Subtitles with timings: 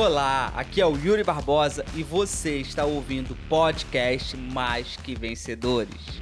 [0.00, 6.20] Olá, aqui é o Yuri Barbosa e você está ouvindo o podcast Mais Que Vencedores.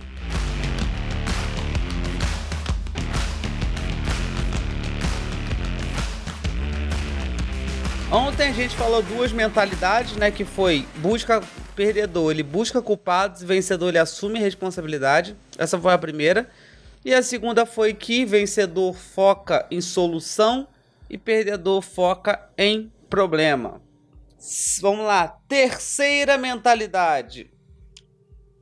[8.11, 10.31] Ontem a gente falou duas mentalidades, né?
[10.31, 11.43] Que foi busca
[11.75, 15.37] perdedor, ele busca culpados, vencedor, ele assume responsabilidade.
[15.59, 16.49] Essa foi a primeira.
[17.05, 20.67] E a segunda foi que vencedor foca em solução
[21.11, 23.83] e perdedor foca em problema.
[24.81, 27.51] Vamos lá, terceira mentalidade.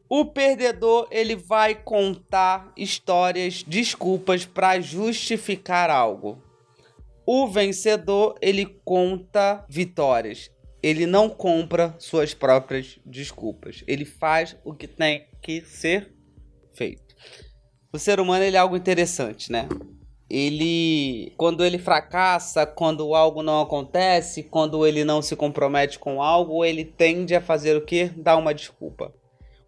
[0.08, 6.42] O perdedor ele vai contar histórias, desculpas para justificar algo.
[7.26, 10.50] O vencedor ele conta vitórias.
[10.82, 13.82] Ele não compra suas próprias desculpas.
[13.86, 16.14] Ele faz o que tem que ser
[16.74, 17.14] feito.
[17.90, 19.66] O ser humano ele é algo interessante, né?
[20.28, 26.64] Ele quando ele fracassa, quando algo não acontece, quando ele não se compromete com algo,
[26.64, 28.06] ele tende a fazer o que?
[28.06, 29.12] Dar uma desculpa.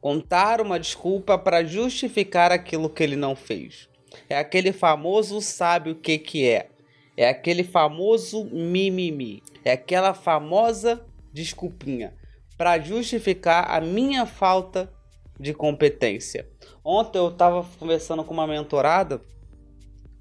[0.00, 3.88] Contar uma desculpa para justificar aquilo que ele não fez.
[4.28, 6.68] É aquele famoso sabe o que que é.
[7.16, 9.42] É aquele famoso mimimi.
[9.64, 12.14] É aquela famosa desculpinha
[12.56, 14.90] para justificar a minha falta
[15.38, 16.48] de competência.
[16.84, 19.20] Ontem eu estava conversando com uma mentorada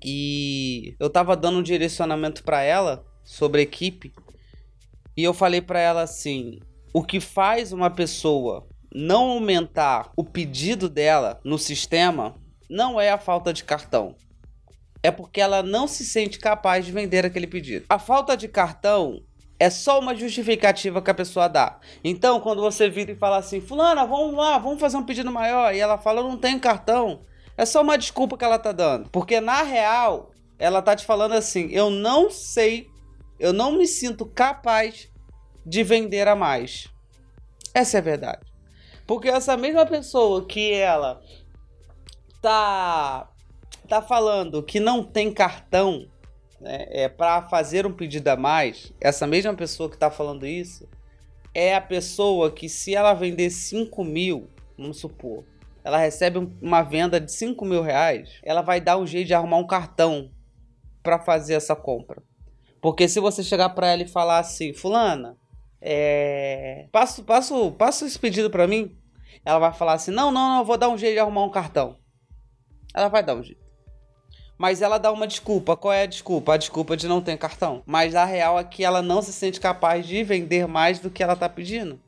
[0.08, 4.14] e eu tava dando um direcionamento para ela sobre equipe.
[5.18, 6.60] E eu falei para ela assim:
[6.94, 12.36] o que faz uma pessoa não aumentar o pedido dela no sistema
[12.70, 14.16] não é a falta de cartão.
[15.02, 17.86] É porque ela não se sente capaz de vender aquele pedido.
[17.90, 19.24] A falta de cartão
[19.60, 21.80] é só uma justificativa que a pessoa dá.
[22.04, 25.74] Então, quando você vira e fala assim: Fulana, vamos lá, vamos fazer um pedido maior,
[25.74, 27.22] e ela fala: Eu não tenho cartão.
[27.58, 29.10] É só uma desculpa que ela tá dando.
[29.10, 32.88] Porque na real, ela tá te falando assim: eu não sei,
[33.40, 35.10] eu não me sinto capaz
[35.66, 36.88] de vender a mais.
[37.74, 38.46] Essa é a verdade.
[39.08, 41.22] Porque essa mesma pessoa que ela
[42.42, 43.30] tá
[43.88, 46.08] tá falando que não tem cartão
[46.60, 50.88] né, é para fazer um pedido a mais, essa mesma pessoa que tá falando isso
[51.54, 55.46] é a pessoa que se ela vender 5 mil, vamos supor,
[55.86, 59.58] ela recebe uma venda de 5 mil reais, ela vai dar um jeito de arrumar
[59.58, 60.32] um cartão
[61.04, 62.24] para fazer essa compra.
[62.82, 65.38] Porque se você chegar para ela e falar assim, fulana,
[65.80, 66.88] é...
[66.92, 68.98] passo, passo, passo esse pedido para mim,
[69.46, 71.98] ela vai falar assim, não, não, não, vou dar um jeito de arrumar um cartão.
[72.92, 73.64] Ela vai dar um jeito.
[74.58, 75.78] Mas ela dá uma desculpa.
[75.78, 76.56] Qual é a desculpa?
[76.56, 77.84] A desculpa de não ter cartão.
[77.86, 81.22] Mas a real é que ela não se sente capaz de vender mais do que
[81.22, 82.00] ela está pedindo.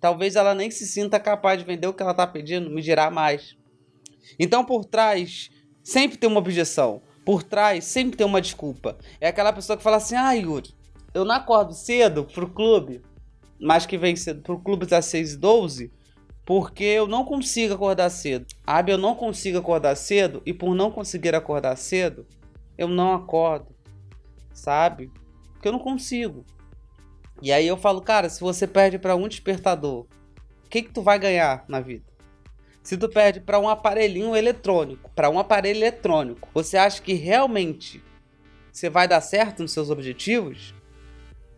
[0.00, 3.10] Talvez ela nem se sinta capaz de vender o que ela está pedindo, me dirá
[3.10, 3.56] mais.
[4.38, 5.50] Então, por trás,
[5.82, 7.02] sempre tem uma objeção.
[7.24, 8.96] Por trás, sempre tem uma desculpa.
[9.20, 10.74] É aquela pessoa que fala assim: ah, Yuri,
[11.14, 13.02] eu não acordo cedo pro clube,
[13.58, 15.92] mas que vem cedo pro clube das 6 e 12,
[16.44, 18.46] porque eu não consigo acordar cedo.
[18.66, 22.26] Ah, eu não consigo acordar cedo e por não conseguir acordar cedo,
[22.76, 23.74] eu não acordo.
[24.52, 25.10] Sabe?
[25.52, 26.44] Porque eu não consigo.
[27.42, 30.06] E aí eu falo, cara, se você perde para um despertador,
[30.64, 32.04] o que que tu vai ganhar na vida?
[32.82, 38.02] Se tu perde para um aparelhinho eletrônico, para um aparelho eletrônico, você acha que realmente
[38.72, 40.74] você vai dar certo nos seus objetivos?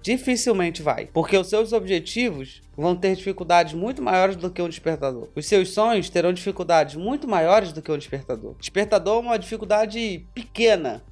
[0.00, 5.28] Dificilmente vai, porque os seus objetivos vão ter dificuldades muito maiores do que um despertador.
[5.34, 8.54] Os seus sonhos terão dificuldades muito maiores do que um despertador.
[8.58, 11.04] Despertador é uma dificuldade pequena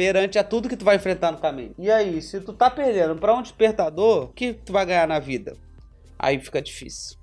[0.00, 1.74] perante a tudo que tu vai enfrentar no caminho.
[1.78, 5.18] E aí, se tu tá perdendo para um despertador, o que tu vai ganhar na
[5.18, 5.58] vida?
[6.18, 7.18] Aí fica difícil.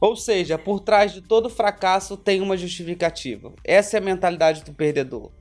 [0.00, 3.52] Ou seja, por trás de todo fracasso tem uma justificativa.
[3.64, 5.32] Essa é a mentalidade do perdedor.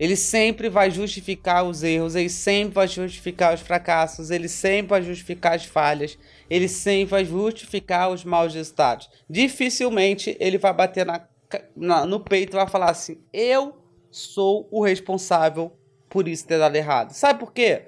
[0.00, 5.02] Ele sempre vai justificar os erros, ele sempre vai justificar os fracassos, ele sempre vai
[5.02, 6.16] justificar as falhas,
[6.48, 9.10] ele sempre vai justificar os maus resultados.
[9.28, 11.28] Dificilmente ele vai bater na,
[11.76, 13.83] na, no peito e vai falar assim: Eu
[14.14, 15.72] sou o responsável
[16.08, 17.10] por isso ter dado errado.
[17.12, 17.86] Sabe por quê?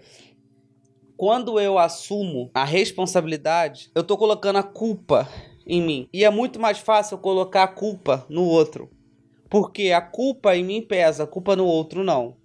[1.16, 5.28] Quando eu assumo a responsabilidade, eu tô colocando a culpa
[5.64, 6.08] em mim.
[6.12, 8.90] E é muito mais fácil colocar a culpa no outro.
[9.48, 12.36] Porque a culpa em mim pesa, a culpa no outro não.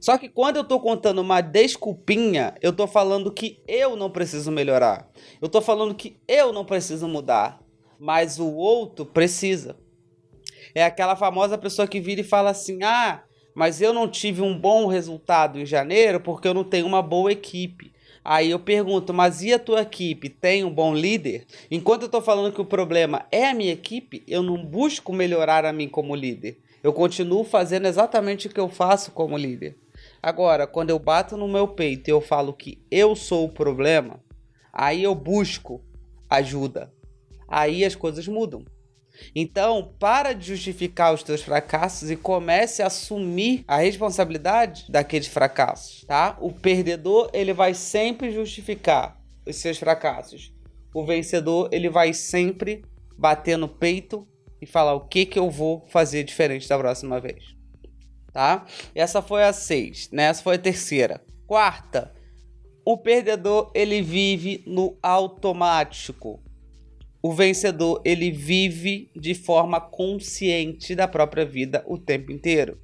[0.00, 4.50] Só que quando eu tô contando uma desculpinha, eu tô falando que eu não preciso
[4.50, 5.10] melhorar.
[5.40, 7.60] Eu tô falando que eu não preciso mudar.
[7.98, 9.76] Mas o outro precisa.
[10.74, 13.22] É aquela famosa pessoa que vira e fala assim: ah,
[13.54, 17.32] mas eu não tive um bom resultado em janeiro porque eu não tenho uma boa
[17.32, 17.92] equipe.
[18.22, 20.28] Aí eu pergunto, mas e a tua equipe?
[20.28, 21.46] Tem um bom líder?
[21.70, 25.64] Enquanto eu estou falando que o problema é a minha equipe, eu não busco melhorar
[25.64, 26.58] a mim como líder.
[26.82, 29.76] Eu continuo fazendo exatamente o que eu faço como líder.
[30.20, 34.20] Agora, quando eu bato no meu peito e eu falo que eu sou o problema,
[34.72, 35.80] aí eu busco
[36.28, 36.92] ajuda.
[37.48, 38.64] Aí as coisas mudam.
[39.34, 46.04] Então, para de justificar os teus fracassos e comece a assumir a responsabilidade daqueles fracassos,
[46.06, 46.36] tá?
[46.40, 50.52] O perdedor, ele vai sempre justificar os seus fracassos.
[50.94, 52.82] O vencedor, ele vai sempre
[53.18, 54.26] bater no peito
[54.60, 57.56] e falar o que que eu vou fazer diferente da próxima vez.
[58.32, 58.66] Tá?
[58.94, 60.24] Essa foi a 6, né?
[60.24, 61.22] Essa foi a terceira.
[61.46, 62.12] Quarta,
[62.84, 66.42] o perdedor, ele vive no automático.
[67.26, 72.78] O vencedor, ele vive de forma consciente da própria vida o tempo inteiro.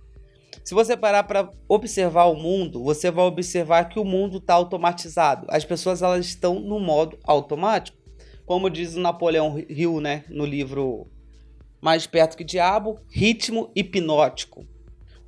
[0.65, 5.47] Se você parar para observar o mundo, você vai observar que o mundo está automatizado.
[5.49, 7.97] As pessoas elas estão no modo automático.
[8.45, 11.07] Como diz o Napoleão Hill, né, no livro
[11.81, 14.67] Mais Perto que Diabo, ritmo hipnótico.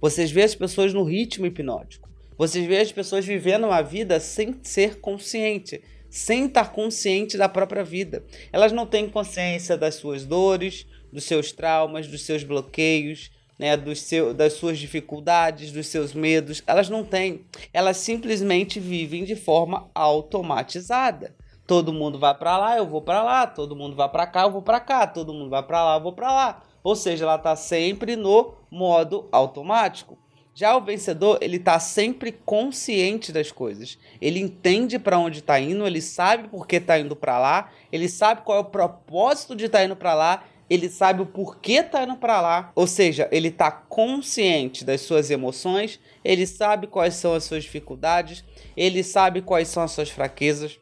[0.00, 2.11] Vocês vê as pessoas no ritmo hipnótico.
[2.37, 5.81] Vocês vê as pessoas vivendo uma vida sem ser consciente
[6.14, 8.25] sem estar consciente da própria vida.
[8.52, 14.00] Elas não têm consciência das suas dores, dos seus traumas, dos seus bloqueios, né, dos
[14.00, 16.62] seu, das suas dificuldades, dos seus medos.
[16.69, 17.44] Elas não têm.
[17.72, 21.34] Elas simplesmente vivem de forma automatizada.
[21.66, 23.44] Todo mundo vai para lá, eu vou para lá.
[23.44, 25.08] Todo mundo vai para cá, eu vou para cá.
[25.08, 26.62] Todo mundo vai para lá, eu vou para lá.
[26.84, 30.16] Ou seja, ela está sempre no modo automático.
[30.55, 33.99] Já o vencedor, ele tá sempre consciente das coisas.
[34.21, 38.09] Ele entende para onde está indo, ele sabe por que está indo para lá, ele
[38.09, 41.75] sabe qual é o propósito de estar tá indo para lá, ele sabe o porquê
[41.75, 42.73] está indo para lá.
[42.77, 48.45] Ou seja, ele está consciente das suas emoções, ele sabe quais são as suas dificuldades,
[48.77, 50.79] ele sabe quais são as suas fraquezas,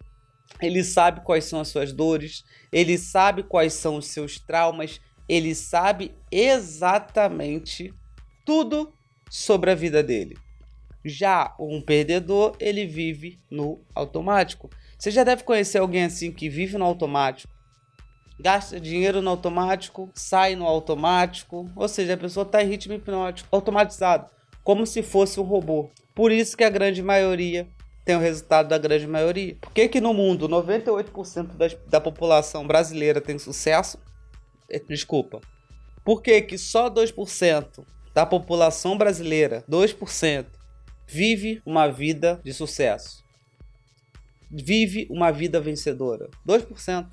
[0.61, 5.55] ele sabe quais são as suas dores, ele sabe quais são os seus traumas, ele
[5.55, 7.93] sabe exatamente
[8.45, 8.93] tudo
[9.33, 10.37] sobre a vida dele.
[11.03, 14.69] Já um perdedor, ele vive no automático.
[14.99, 17.51] Você já deve conhecer alguém assim que vive no automático,
[18.39, 23.49] gasta dinheiro no automático, sai no automático, ou seja, a pessoa está em ritmo hipnótico,
[23.51, 24.29] automatizado,
[24.63, 25.89] como se fosse um robô.
[26.15, 27.67] Por isso que a grande maioria
[28.05, 29.57] tem o resultado da grande maioria.
[29.63, 33.99] Por que, que no mundo 98% das, da população brasileira tem sucesso?
[34.69, 35.41] É, desculpa.
[36.05, 37.83] Por que, que só 2%
[38.15, 40.47] da população brasileira, 2%,
[41.07, 43.23] vive uma vida de sucesso.
[44.51, 46.29] Vive uma vida vencedora.
[46.47, 47.07] 2%.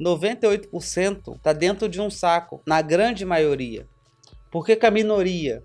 [0.00, 3.86] 98% está dentro de um saco, na grande maioria.
[4.50, 5.62] Por que, que a minoria?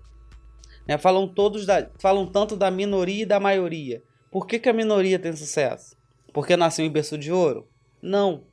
[0.86, 4.02] Né, falam, todos da, falam tanto da minoria e da maioria.
[4.30, 5.96] Por que, que a minoria tem sucesso?
[6.32, 7.68] Porque nasceu em berço de ouro?
[8.00, 8.44] Não.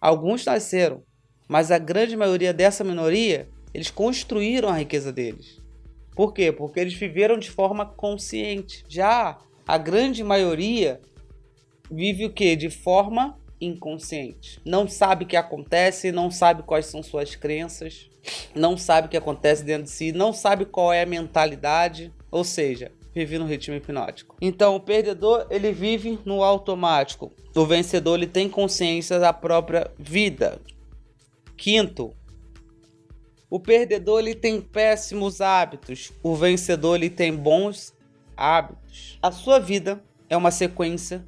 [0.00, 1.02] Alguns nasceram,
[1.46, 5.60] mas a grande maioria dessa minoria eles construíram a riqueza deles.
[6.14, 6.52] Por quê?
[6.52, 8.84] Porque eles viveram de forma consciente.
[8.88, 11.00] Já a grande maioria
[11.90, 12.56] vive o que?
[12.56, 14.60] De forma inconsciente.
[14.64, 18.08] Não sabe o que acontece, não sabe quais são suas crenças,
[18.54, 22.42] não sabe o que acontece dentro de si, não sabe qual é a mentalidade, ou
[22.42, 24.36] seja, vive no ritmo hipnótico.
[24.40, 27.32] Então, o perdedor, ele vive no automático.
[27.54, 30.60] O vencedor, ele tem consciência da própria vida.
[31.56, 32.14] Quinto,
[33.50, 37.92] o perdedor ele tem péssimos hábitos, o vencedor ele tem bons
[38.36, 39.18] hábitos.
[39.20, 41.24] A sua vida é uma sequência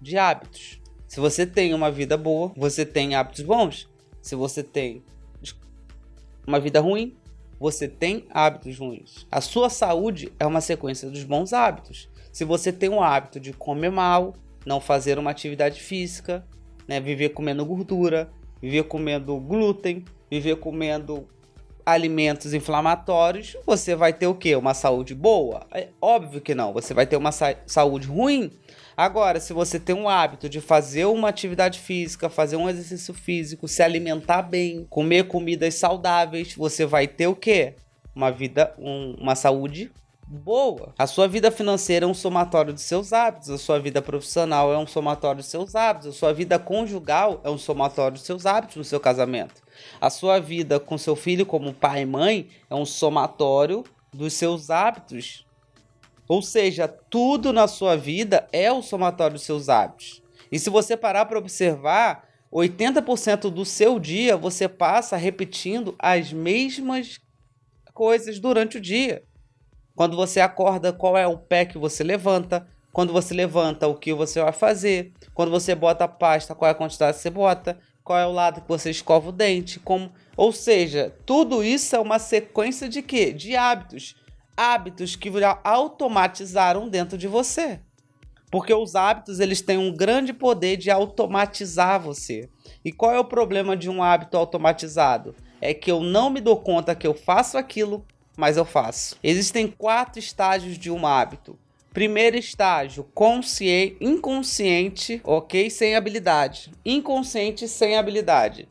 [0.00, 0.80] de hábitos.
[1.08, 3.88] Se você tem uma vida boa, você tem hábitos bons.
[4.22, 5.02] Se você tem
[6.46, 7.16] uma vida ruim,
[7.58, 9.26] você tem hábitos ruins.
[9.30, 12.08] A sua saúde é uma sequência dos bons hábitos.
[12.32, 14.34] Se você tem o hábito de comer mal,
[14.64, 16.46] não fazer uma atividade física,
[16.86, 18.30] né, viver comendo gordura,
[18.62, 21.26] viver comendo glúten, viver comendo
[21.88, 24.54] alimentos inflamatórios, você vai ter o quê?
[24.54, 25.66] Uma saúde boa?
[25.72, 28.52] É óbvio que não, você vai ter uma sa saúde ruim.
[28.94, 33.66] Agora, se você tem um hábito de fazer uma atividade física, fazer um exercício físico,
[33.66, 37.76] se alimentar bem, comer comidas saudáveis, você vai ter o quê?
[38.14, 39.90] Uma vida, um, uma saúde
[40.28, 40.92] boa.
[40.98, 44.78] A sua vida financeira é um somatório dos seus hábitos, a sua vida profissional é
[44.78, 48.76] um somatório dos seus hábitos, a sua vida conjugal é um somatório dos seus hábitos
[48.76, 49.62] no seu casamento.
[50.00, 54.68] A sua vida com seu filho como pai e mãe é um somatório dos seus
[54.68, 55.46] hábitos.
[56.28, 60.22] Ou seja, tudo na sua vida é o somatório dos seus hábitos.
[60.52, 67.18] E se você parar para observar, 80% do seu dia você passa repetindo as mesmas
[67.94, 69.22] coisas durante o dia.
[69.98, 72.64] Quando você acorda, qual é o pé que você levanta?
[72.92, 75.12] Quando você levanta, o que você vai fazer?
[75.34, 77.76] Quando você bota a pasta, qual é a quantidade que você bota?
[78.04, 79.80] Qual é o lado que você escova o dente?
[79.80, 80.12] Como...
[80.36, 83.32] Ou seja, tudo isso é uma sequência de quê?
[83.32, 84.14] De hábitos.
[84.56, 85.32] hábitos que
[85.64, 87.80] automatizaram dentro de você.
[88.52, 92.48] Porque os hábitos eles têm um grande poder de automatizar você.
[92.84, 95.34] E qual é o problema de um hábito automatizado?
[95.60, 98.06] É que eu não me dou conta que eu faço aquilo,
[98.38, 99.18] mas eu faço.
[99.20, 101.58] Existem quatro estágios de um hábito.
[101.92, 105.68] Primeiro estágio, consciente, inconsciente, ok?
[105.68, 106.70] Sem habilidade.
[106.84, 108.68] Inconsciente sem habilidade.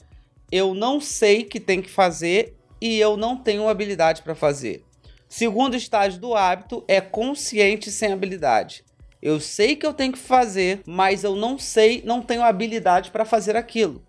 [0.50, 4.86] Eu não sei que tem que fazer e eu não tenho habilidade para fazer.
[5.28, 8.86] Segundo estágio do hábito é consciente sem habilidade.
[9.22, 13.26] Eu sei que eu tenho que fazer, mas eu não sei, não tenho habilidade para
[13.26, 14.02] fazer aquilo.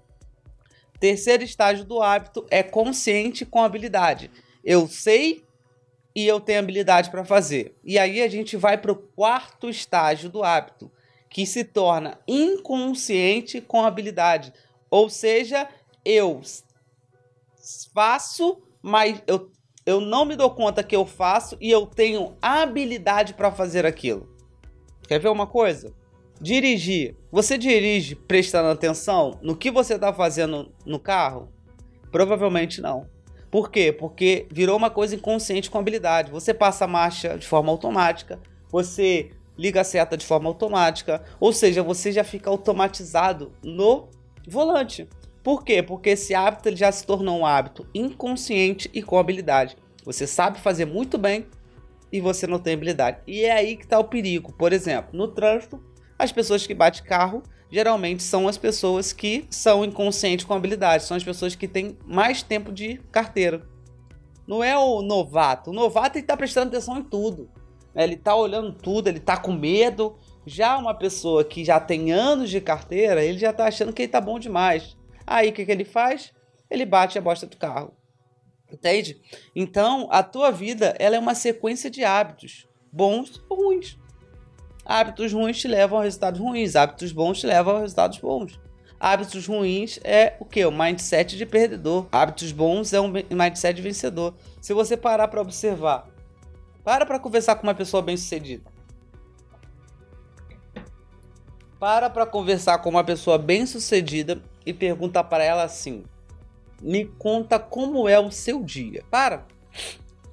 [1.01, 4.31] Terceiro estágio do hábito é consciente com habilidade.
[4.63, 5.48] Eu sei
[6.19, 7.79] e eu tenho habilidade para fazer.
[7.85, 10.91] E aí a gente vai para o quarto estágio do hábito,
[11.31, 14.53] que se torna inconsciente com habilidade.
[14.91, 15.69] Ou seja,
[16.05, 16.41] eu
[17.95, 19.49] faço, mas eu,
[19.87, 24.29] eu não me dou conta que eu faço e eu tenho habilidade para fazer aquilo.
[25.07, 25.95] Quer ver uma coisa?
[26.41, 27.15] Dirigir.
[27.31, 31.49] Você dirige prestando atenção no que você está fazendo no carro?
[32.11, 33.09] Provavelmente não.
[33.51, 33.93] Por quê?
[33.93, 36.31] Porque virou uma coisa inconsciente com habilidade.
[36.31, 38.39] Você passa a marcha de forma automática,
[38.71, 44.09] você liga a seta de forma automática, ou seja, você já fica automatizado no
[44.47, 45.09] volante.
[45.43, 45.83] Por quê?
[45.83, 49.77] Porque esse hábito ele já se tornou um hábito inconsciente e com habilidade.
[50.05, 51.47] Você sabe fazer muito bem
[52.13, 53.19] e você não tem habilidade.
[53.27, 54.53] E é aí que está o perigo.
[54.53, 55.83] Por exemplo, no trânsito,
[56.19, 61.17] as pessoas que batem carro geralmente são as pessoas que são inconscientes com habilidade, são
[61.17, 63.67] as pessoas que têm mais tempo de carteira.
[64.47, 65.71] Não é o novato.
[65.71, 67.51] O novato ele está prestando atenção em tudo.
[67.95, 68.05] Né?
[68.05, 70.17] Ele está olhando tudo, ele está com medo.
[70.47, 74.09] Já uma pessoa que já tem anos de carteira, ele já está achando que ele
[74.09, 74.97] está bom demais.
[75.27, 76.33] Aí o que, que ele faz?
[76.71, 77.93] Ele bate a bosta do carro.
[78.73, 79.21] Entende?
[79.55, 83.99] Então, a tua vida ela é uma sequência de hábitos, bons ou ruins.
[84.89, 88.59] Hábitos ruins te levam a resultados ruins, hábitos bons te levam a resultados bons.
[88.99, 90.65] Hábitos ruins é o que?
[90.65, 92.09] O mindset de perdedor.
[92.11, 94.35] Hábitos bons é um mindset de vencedor.
[94.63, 96.09] Se você parar para observar,
[96.83, 98.65] para para conversar com uma pessoa bem-sucedida.
[101.79, 106.03] Para para conversar com uma pessoa bem-sucedida e pergunta para ela assim:
[106.81, 109.05] me conta como é o seu dia.
[109.11, 109.47] Para!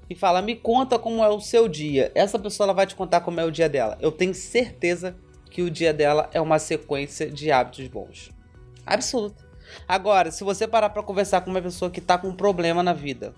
[0.10, 2.12] E fala, me conta como é o seu dia.
[2.14, 3.98] Essa pessoa ela vai te contar como é o dia dela.
[4.00, 5.16] Eu tenho certeza
[5.50, 8.30] que o dia dela é uma sequência de hábitos bons.
[8.86, 9.44] Absoluto.
[9.88, 12.94] Agora, se você parar para conversar com uma pessoa que está com um problema na
[12.94, 13.34] vida,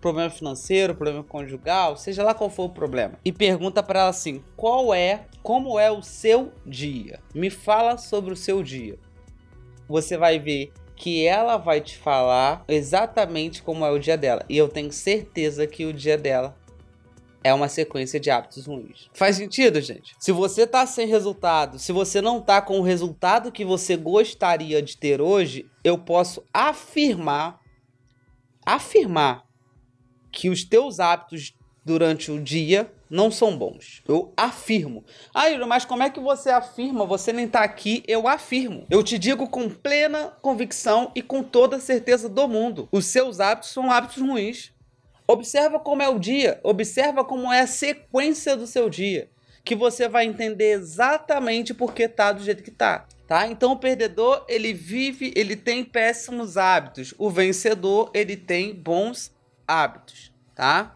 [0.00, 4.44] problema financeiro, problema conjugal, seja lá qual for o problema, e pergunta para ela assim:
[4.56, 7.20] qual é, como é o seu dia?
[7.34, 8.98] Me fala sobre o seu dia.
[9.88, 10.72] Você vai ver
[11.04, 14.42] que ela vai te falar exatamente como é o dia dela.
[14.48, 16.56] E eu tenho certeza que o dia dela
[17.42, 19.10] é uma sequência de hábitos ruins.
[19.12, 20.14] Faz sentido, gente?
[20.18, 24.80] Se você tá sem resultado, se você não tá com o resultado que você gostaria
[24.80, 27.60] de ter hoje, eu posso afirmar
[28.64, 29.44] afirmar
[30.32, 31.54] que os teus hábitos
[31.84, 34.02] durante o dia não são bons.
[34.08, 35.04] Eu afirmo.
[35.32, 37.04] Ah, mas como é que você afirma?
[37.04, 38.02] Você nem tá aqui.
[38.08, 38.86] Eu afirmo.
[38.90, 42.88] Eu te digo com plena convicção e com toda certeza do mundo.
[42.90, 44.72] Os seus hábitos são hábitos ruins.
[45.26, 49.30] Observa como é o dia, observa como é a sequência do seu dia,
[49.64, 53.06] que você vai entender exatamente por que tá do jeito que tá.
[53.26, 53.46] Tá?
[53.46, 57.14] Então o perdedor, ele vive, ele tem péssimos hábitos.
[57.16, 59.32] O vencedor, ele tem bons
[59.66, 60.94] hábitos, tá?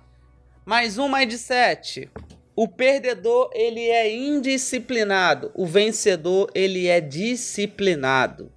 [0.69, 2.11] Mais um mindset.
[2.55, 5.51] O perdedor, ele é indisciplinado.
[5.55, 8.53] O vencedor, ele é disciplinado.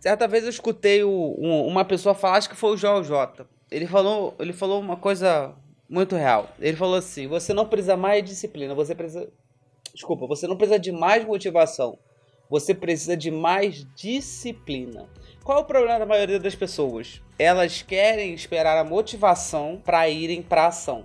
[0.00, 3.46] Certa vez eu escutei o, um, uma pessoa falar, acho que foi o Joel J.
[3.70, 5.54] Ele falou, ele falou uma coisa
[5.88, 6.50] muito real.
[6.58, 9.32] Ele falou assim: você não precisa mais de disciplina, você precisa.
[9.94, 11.96] Desculpa, você não precisa de mais motivação.
[12.50, 15.08] Você precisa de mais disciplina.
[15.44, 17.22] Qual é o problema da maioria das pessoas?
[17.38, 21.04] Elas querem esperar a motivação para irem para ação.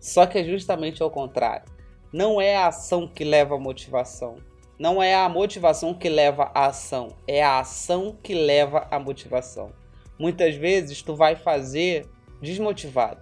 [0.00, 1.66] Só que é justamente ao contrário.
[2.12, 4.36] Não é a ação que leva à motivação.
[4.78, 7.08] Não é a motivação que leva à ação.
[7.26, 9.72] É a ação que leva à motivação.
[10.18, 12.06] Muitas vezes tu vai fazer
[12.40, 13.20] desmotivado.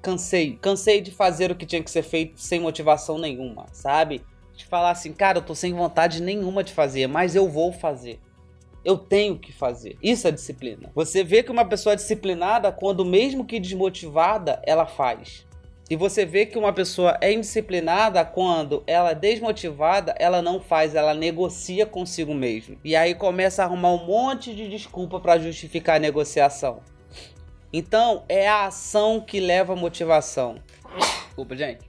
[0.00, 0.56] Cansei.
[0.60, 4.22] Cansei de fazer o que tinha que ser feito sem motivação nenhuma, sabe?
[4.54, 8.20] De falar assim, cara, eu tô sem vontade nenhuma de fazer, mas eu vou fazer.
[8.84, 9.96] Eu tenho que fazer.
[10.02, 10.90] Isso é disciplina.
[10.94, 15.47] Você vê que uma pessoa é disciplinada quando, mesmo que desmotivada, ela faz.
[15.90, 20.94] E você vê que uma pessoa é indisciplinada quando ela é desmotivada, ela não faz,
[20.94, 22.78] ela negocia consigo mesmo.
[22.84, 26.80] E aí começa a arrumar um monte de desculpa para justificar a negociação.
[27.72, 30.56] Então, é a ação que leva a motivação.
[31.26, 31.88] Desculpa, gente.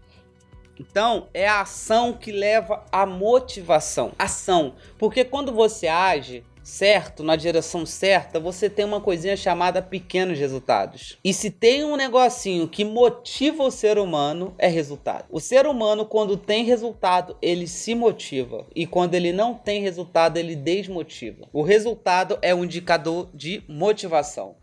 [0.79, 4.13] Então, é a ação que leva à motivação.
[4.17, 4.75] Ação.
[4.97, 11.17] Porque quando você age certo, na direção certa, você tem uma coisinha chamada pequenos resultados.
[11.23, 15.25] E se tem um negocinho que motiva o ser humano, é resultado.
[15.29, 18.65] O ser humano, quando tem resultado, ele se motiva.
[18.75, 21.47] E quando ele não tem resultado, ele desmotiva.
[21.51, 24.55] O resultado é um indicador de motivação.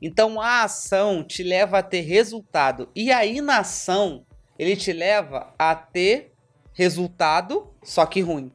[0.00, 2.88] Então a ação te leva a ter resultado.
[2.94, 4.26] E a inação,
[4.58, 6.32] ele te leva a ter
[6.74, 8.52] resultado, só que ruim.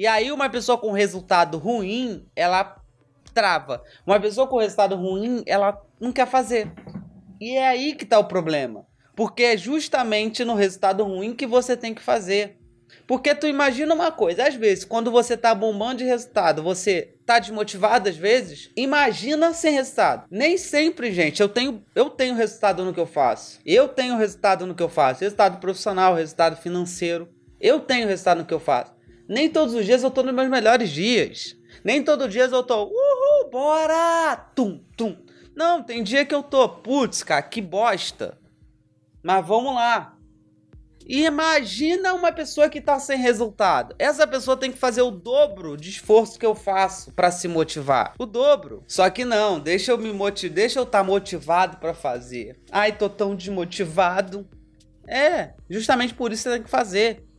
[0.00, 2.82] E aí uma pessoa com resultado ruim, ela
[3.34, 3.84] trava.
[4.06, 6.72] Uma pessoa com resultado ruim, ela não quer fazer.
[7.38, 8.86] E é aí que tá o problema.
[9.14, 12.56] Porque é justamente no resultado ruim que você tem que fazer.
[13.06, 17.38] Porque tu imagina uma coisa, às vezes, quando você tá bombando de resultado, você tá
[17.38, 20.24] desmotivado às vezes, imagina sem resultado.
[20.30, 23.60] Nem sempre, gente, eu tenho eu tenho resultado no que eu faço.
[23.66, 27.28] Eu tenho resultado no que eu faço, resultado profissional, resultado financeiro.
[27.60, 28.98] Eu tenho resultado no que eu faço.
[29.30, 31.56] Nem todos os dias eu tô nos meus melhores dias.
[31.84, 34.34] Nem todo dia eu tô, uhul, bora!
[34.56, 35.16] Tum, tum.
[35.54, 38.36] Não, tem dia que eu tô, putz, cara, que bosta.
[39.22, 40.16] Mas vamos lá.
[41.06, 43.94] Imagina uma pessoa que tá sem resultado.
[44.00, 48.14] Essa pessoa tem que fazer o dobro de esforço que eu faço para se motivar.
[48.18, 48.82] O dobro.
[48.88, 52.58] Só que não, deixa eu me motivar, deixa eu estar tá motivado para fazer.
[52.72, 54.48] Ai, tô tão desmotivado.
[55.06, 57.29] É, justamente por isso você tem que fazer.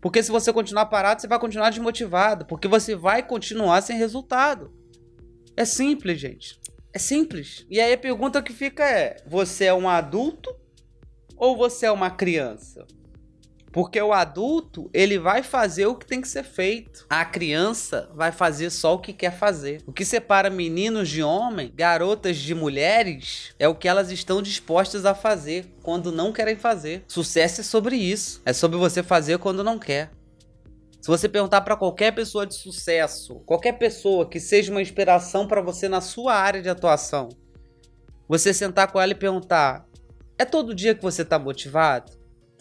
[0.00, 2.44] Porque se você continuar parado, você vai continuar desmotivado.
[2.46, 4.72] Porque você vai continuar sem resultado.
[5.56, 6.58] É simples, gente.
[6.92, 7.66] É simples.
[7.68, 10.54] E aí a pergunta que fica é: você é um adulto
[11.36, 12.86] ou você é uma criança?
[13.72, 17.06] Porque o adulto, ele vai fazer o que tem que ser feito.
[17.08, 19.82] A criança vai fazer só o que quer fazer.
[19.86, 25.04] O que separa meninos de homem, garotas de mulheres, é o que elas estão dispostas
[25.04, 27.04] a fazer quando não querem fazer.
[27.06, 28.40] Sucesso é sobre isso.
[28.44, 30.10] É sobre você fazer quando não quer.
[31.00, 35.62] Se você perguntar para qualquer pessoa de sucesso, qualquer pessoa que seja uma inspiração para
[35.62, 37.28] você na sua área de atuação,
[38.28, 39.86] você sentar com ela e perguntar:
[40.36, 42.17] é todo dia que você está motivado?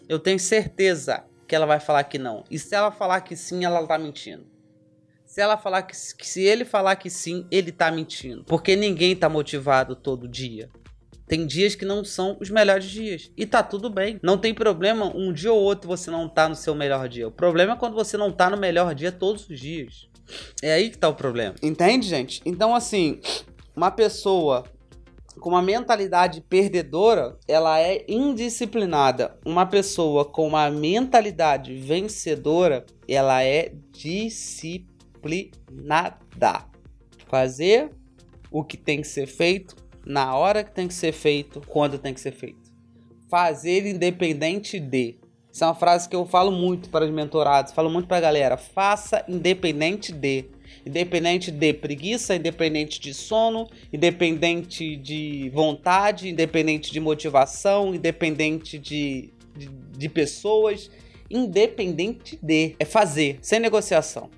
[0.07, 2.43] Eu tenho certeza que ela vai falar que não.
[2.49, 4.45] E se ela falar que sim, ela tá mentindo.
[5.25, 8.43] Se ela falar que, se ele falar que sim, ele tá mentindo.
[8.45, 10.69] Porque ninguém tá motivado todo dia.
[11.27, 13.29] Tem dias que não são os melhores dias.
[13.35, 14.17] E tá tudo bem.
[14.23, 17.27] Não tem problema um dia ou outro você não tá no seu melhor dia.
[17.27, 20.07] O problema é quando você não tá no melhor dia todos os dias.
[20.61, 21.55] É aí que tá o problema.
[21.61, 22.41] Entende, gente?
[22.45, 23.19] Então, assim,
[23.75, 24.63] uma pessoa
[25.39, 29.37] com uma mentalidade perdedora, ela é indisciplinada.
[29.45, 34.87] Uma pessoa com uma mentalidade vencedora, ela é disciplinada.
[37.27, 37.91] Fazer
[38.51, 42.13] o que tem que ser feito, na hora que tem que ser feito, quando tem
[42.13, 42.71] que ser feito.
[43.29, 45.19] Fazer independente de.
[45.51, 48.21] Isso é uma frase que eu falo muito para os mentorados, falo muito para a
[48.21, 48.57] galera.
[48.57, 50.45] Faça independente de
[50.87, 59.69] independente de preguiça, independente de sono, independente de vontade, independente de motivação, independente de, de,
[59.97, 60.89] de pessoas,
[61.29, 62.75] independente de.
[62.79, 64.29] É fazer, sem negociação.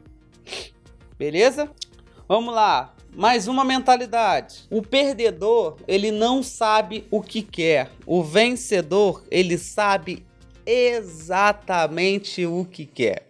[1.18, 1.70] Beleza?
[2.28, 2.96] Vamos lá.
[3.16, 4.68] Mais uma mentalidade.
[4.70, 7.90] O perdedor, ele não sabe o que quer.
[8.06, 10.26] O vencedor, ele sabe
[10.66, 13.29] exatamente o que quer.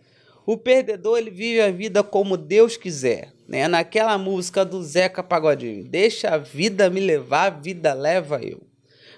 [0.51, 3.67] O perdedor ele vive a vida como Deus quiser, né?
[3.67, 8.59] Naquela música do Zeca Pagodinho, deixa a vida me levar, a vida leva eu.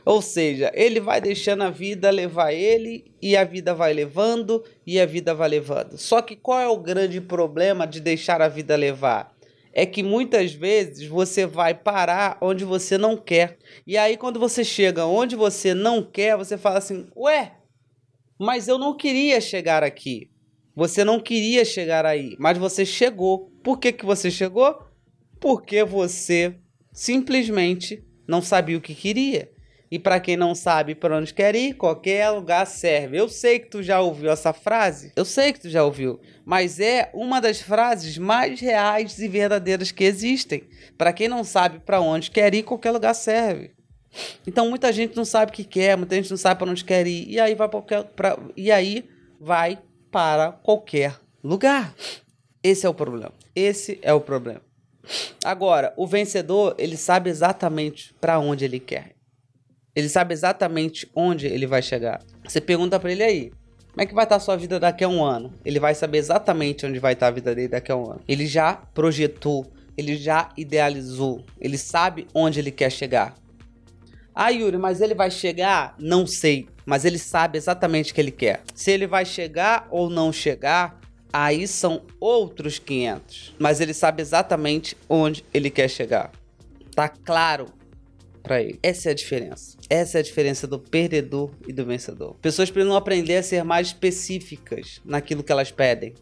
[0.03, 4.99] Ou seja, ele vai deixando a vida levar ele e a vida vai levando e
[4.99, 5.97] a vida vai levando.
[5.97, 9.33] Só que qual é o grande problema de deixar a vida levar?
[9.71, 13.57] É que muitas vezes você vai parar onde você não quer.
[13.87, 17.53] E aí quando você chega onde você não quer, você fala assim: "Ué,
[18.37, 20.30] mas eu não queria chegar aqui".
[20.75, 23.51] Você não queria chegar aí, mas você chegou.
[23.63, 24.79] Por que, que você chegou?
[25.39, 26.55] Porque você
[26.93, 29.51] simplesmente não sabia o que queria.
[29.91, 33.17] E para quem não sabe para onde quer ir, qualquer lugar serve.
[33.17, 35.11] Eu sei que tu já ouviu essa frase.
[35.17, 39.91] Eu sei que tu já ouviu, mas é uma das frases mais reais e verdadeiras
[39.91, 40.63] que existem.
[40.97, 43.71] Para quem não sabe para onde quer ir, qualquer lugar serve.
[44.47, 47.05] Então muita gente não sabe o que quer, muita gente não sabe para onde quer
[47.05, 49.05] ir e aí vai para e aí
[49.39, 49.77] vai
[50.11, 51.93] para qualquer lugar.
[52.61, 53.33] Esse é o problema.
[53.55, 54.61] Esse é o problema.
[55.43, 59.15] Agora, o vencedor, ele sabe exatamente para onde ele quer.
[59.95, 62.21] Ele sabe exatamente onde ele vai chegar.
[62.43, 63.51] Você pergunta para ele aí,
[63.91, 65.53] como é que vai estar a sua vida daqui a um ano?
[65.65, 68.21] Ele vai saber exatamente onde vai estar a vida dele daqui a um ano.
[68.27, 69.65] Ele já projetou,
[69.97, 73.35] ele já idealizou, ele sabe onde ele quer chegar.
[74.33, 75.93] Ah, Yuri, mas ele vai chegar?
[75.99, 78.63] Não sei mas ele sabe exatamente o que ele quer.
[78.75, 80.99] Se ele vai chegar ou não chegar,
[81.31, 86.33] aí são outros 500, mas ele sabe exatamente onde ele quer chegar.
[86.93, 87.67] Tá claro
[88.43, 88.77] para ele.
[88.83, 89.77] Essa é a diferença.
[89.89, 92.35] Essa é a diferença do perdedor e do vencedor.
[92.41, 96.13] Pessoas precisam aprender a ser mais específicas naquilo que elas pedem.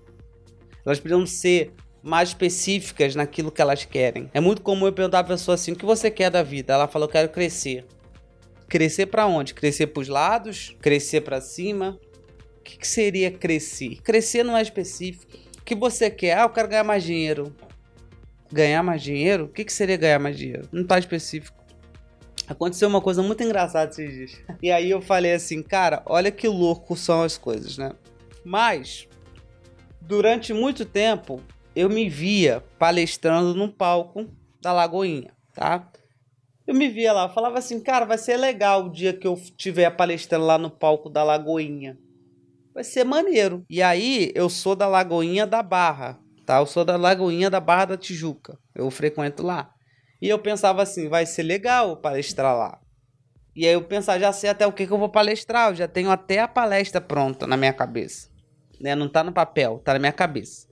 [0.85, 4.29] Elas precisam ser mais específicas naquilo que elas querem.
[4.35, 6.73] É muito comum eu perguntar a pessoa assim: o que você quer da vida?
[6.73, 7.87] Ela fala: eu quero crescer.
[8.69, 9.55] Crescer para onde?
[9.55, 10.75] Crescer para os lados?
[10.79, 11.99] Crescer para cima?
[12.59, 13.99] O que, que, seria crescer?
[14.03, 15.25] Crescer não é específico.
[15.57, 16.37] O que você quer?
[16.37, 17.55] Ah, eu quero ganhar mais dinheiro.
[18.51, 19.45] Ganhar mais dinheiro?
[19.45, 20.69] O que, que seria ganhar mais dinheiro?
[20.71, 21.57] Não está específico.
[22.47, 24.41] Aconteceu uma coisa muito engraçada esses dias.
[24.61, 27.91] E aí eu falei assim, cara, olha que louco são as coisas, né?
[28.45, 29.07] Mas,
[29.99, 31.41] durante muito tempo,
[31.75, 34.27] eu me via palestrando num palco
[34.61, 35.89] da Lagoinha, tá?
[36.69, 39.89] Eu me via lá, falava assim, cara, vai ser legal o dia que eu estiver
[39.89, 41.97] palestrando lá no palco da Lagoinha.
[42.75, 43.65] Vai ser maneiro.
[43.67, 46.59] E aí, eu sou da Lagoinha da Barra, tá?
[46.59, 48.55] Eu sou da Lagoinha da Barra da Tijuca.
[48.75, 49.73] Eu frequento lá.
[50.21, 52.79] E eu pensava assim, vai ser legal palestrar lá.
[53.55, 55.87] E aí eu pensava, já sei até o que, que eu vou palestrar, eu já
[55.87, 58.29] tenho até a palestra pronta na minha cabeça.
[58.79, 58.93] Né?
[58.93, 60.67] Não tá no papel, tá na minha cabeça.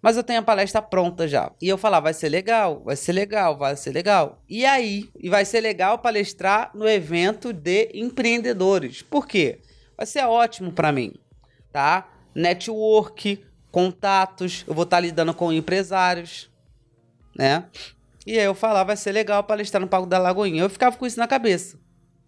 [0.00, 1.50] Mas eu tenho a palestra pronta já.
[1.60, 4.42] E eu falava, vai ser legal, vai ser legal, vai ser legal.
[4.48, 9.02] E aí, e vai ser legal palestrar no evento de empreendedores.
[9.02, 9.60] Por quê?
[9.96, 11.14] Vai ser ótimo para mim,
[11.72, 12.08] tá?
[12.32, 16.48] Network, contatos, eu vou estar tá lidando com empresários,
[17.36, 17.64] né?
[18.24, 20.62] E aí eu falava, vai ser legal palestrar no palco da Lagoinha.
[20.62, 21.78] Eu ficava com isso na cabeça.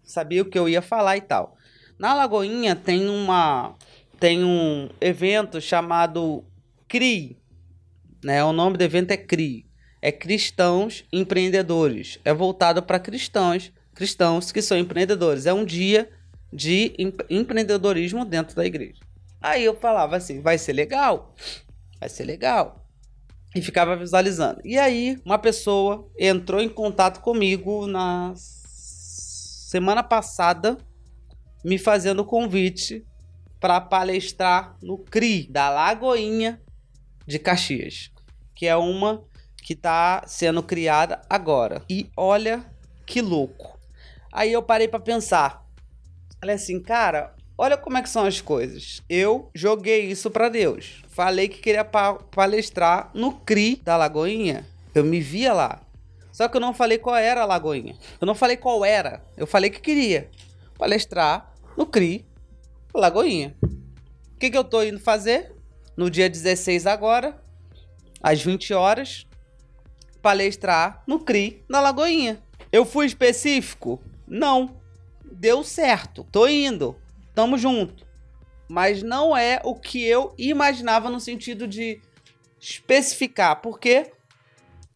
[0.03, 1.55] Sabia o que eu ia falar e tal.
[1.97, 3.75] Na Lagoinha tem uma
[4.19, 6.43] tem um evento chamado
[6.87, 7.40] CRI,
[8.23, 8.43] né?
[8.43, 9.65] O nome do evento é CRI.
[10.01, 12.19] É Cristãos Empreendedores.
[12.25, 15.45] É voltado para cristãos, cristãos que são empreendedores.
[15.45, 16.09] É um dia
[16.51, 16.93] de
[17.29, 18.99] empreendedorismo dentro da igreja.
[19.41, 21.33] Aí eu falava assim, vai ser legal,
[21.99, 22.85] vai ser legal.
[23.55, 24.61] E ficava visualizando.
[24.63, 30.77] E aí, uma pessoa entrou em contato comigo na semana passada,
[31.63, 33.05] me fazendo convite
[33.59, 36.61] para palestrar no CRI da Lagoinha
[37.25, 38.11] de Caxias
[38.61, 39.23] que é uma
[39.63, 41.81] que está sendo criada agora.
[41.89, 42.63] E olha
[43.07, 43.79] que louco.
[44.31, 45.65] Aí eu parei para pensar.
[46.39, 49.01] Falei assim, cara, olha como é que são as coisas.
[49.09, 51.01] Eu joguei isso para Deus.
[51.07, 54.63] Falei que queria pa palestrar no CRI da Lagoinha.
[54.93, 55.81] Eu me via lá.
[56.31, 57.95] Só que eu não falei qual era a Lagoinha.
[58.19, 59.23] Eu não falei qual era.
[59.35, 60.29] Eu falei que queria
[60.77, 62.27] palestrar no CRI
[62.93, 63.55] Lagoinha.
[64.35, 65.51] O que, que eu tô indo fazer?
[65.95, 67.41] No dia 16 agora,
[68.21, 69.25] às 20 horas,
[70.21, 72.41] palestrar no CRI na Lagoinha.
[72.71, 74.01] Eu fui específico?
[74.27, 74.81] Não.
[75.23, 76.25] Deu certo.
[76.31, 76.95] Tô indo.
[77.33, 78.05] Tamo junto.
[78.69, 81.99] Mas não é o que eu imaginava no sentido de
[82.59, 84.11] especificar, porque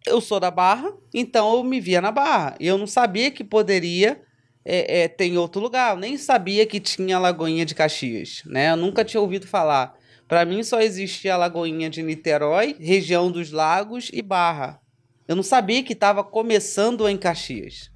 [0.05, 2.55] eu sou da Barra, então eu me via na Barra.
[2.59, 4.21] E eu não sabia que poderia
[4.63, 5.93] é, é, ter em outro lugar.
[5.93, 8.71] Eu nem sabia que tinha Lagoinha de Caxias, né?
[8.71, 9.95] Eu nunca tinha ouvido falar.
[10.27, 14.81] Para mim só existia a Lagoinha de Niterói, região dos Lagos e Barra.
[15.27, 17.91] Eu não sabia que estava começando em Caxias.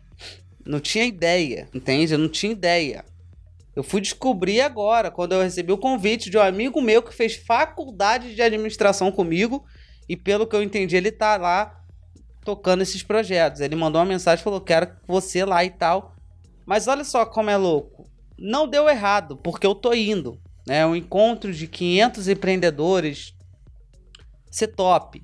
[0.64, 2.14] Não tinha ideia, entende?
[2.14, 3.04] Eu não tinha ideia.
[3.76, 7.36] Eu fui descobrir agora, quando eu recebi o convite de um amigo meu que fez
[7.36, 9.66] faculdade de administração comigo.
[10.08, 11.84] E pelo que eu entendi, ele tá lá
[12.44, 13.62] tocando esses projetos.
[13.62, 16.16] Ele mandou uma mensagem e falou: Quero você lá e tal.
[16.66, 18.08] Mas olha só como é louco.
[18.38, 20.40] Não deu errado, porque eu tô indo
[20.70, 23.34] né, um encontro de 500 empreendedores
[24.52, 25.20] ser top.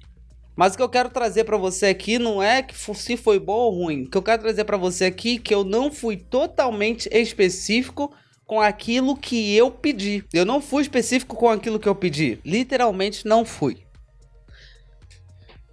[0.55, 3.53] Mas o que eu quero trazer para você aqui não é que se foi bom
[3.53, 4.03] ou ruim.
[4.05, 8.11] O que eu quero trazer para você aqui é que eu não fui totalmente específico
[8.43, 10.25] com aquilo que eu pedi.
[10.33, 12.39] Eu não fui específico com aquilo que eu pedi.
[12.43, 13.83] Literalmente não fui.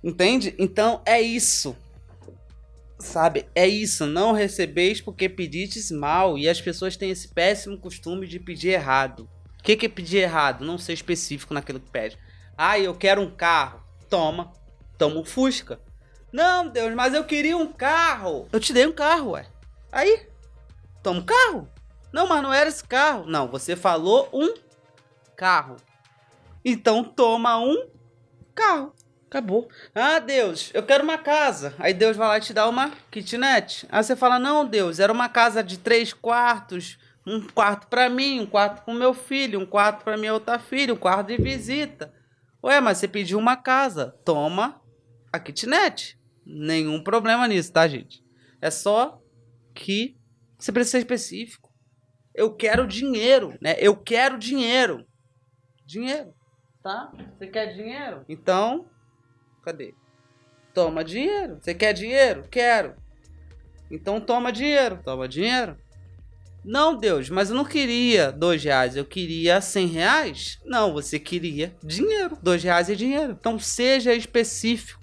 [0.05, 0.55] Entende?
[0.59, 1.75] Então é isso.
[2.99, 3.47] Sabe?
[3.55, 4.05] É isso.
[4.05, 6.37] Não recebeis porque pedistes mal.
[6.37, 9.27] E as pessoas têm esse péssimo costume de pedir errado.
[9.63, 10.65] O que, que é pedir errado?
[10.65, 12.19] Não ser específico naquilo que pede.
[12.59, 13.81] Ah, eu quero um carro.
[14.11, 14.53] Toma.
[14.99, 15.79] Toma um Fusca.
[16.33, 18.49] Não, Deus, mas eu queria um carro.
[18.51, 19.47] Eu te dei um carro, ué.
[19.93, 20.27] Aí,
[21.01, 21.69] toma um carro.
[22.13, 23.25] Não, mas não era esse carro.
[23.25, 24.53] Não, você falou um
[25.37, 25.77] carro.
[26.65, 27.89] Então toma um
[28.57, 28.93] carro.
[29.29, 29.69] Acabou.
[29.95, 31.73] Ah, Deus, eu quero uma casa.
[31.79, 33.87] Aí Deus vai lá e te dá uma kitnet.
[33.93, 38.41] Aí você fala: Não, Deus, era uma casa de três quartos, um quarto para mim,
[38.41, 41.37] um quarto para o meu filho, um quarto para minha outra filha, um quarto de
[41.37, 42.13] visita.
[42.65, 44.17] Ué, mas você pediu uma casa.
[44.25, 44.81] Toma
[45.33, 46.19] a kitnet.
[46.45, 48.23] Nenhum problema nisso, tá, gente?
[48.61, 49.21] É só
[49.75, 50.17] que
[50.59, 51.73] você precisa ser específico.
[52.35, 53.75] Eu quero dinheiro, né?
[53.79, 55.07] Eu quero dinheiro.
[55.85, 56.33] Dinheiro,
[56.83, 57.13] tá?
[57.37, 58.25] Você quer dinheiro?
[58.29, 58.89] Então,
[59.63, 59.95] cadê?
[60.73, 61.59] Toma dinheiro.
[61.61, 62.49] Você quer dinheiro?
[62.49, 62.97] Quero.
[63.91, 65.01] Então toma dinheiro.
[65.05, 65.77] Toma dinheiro.
[66.65, 70.61] Não, Deus, mas eu não queria dois reais, eu queria cem reais.
[70.65, 72.39] Não, você queria dinheiro.
[72.41, 73.37] Dois reais é dinheiro.
[73.39, 75.03] Então seja específico.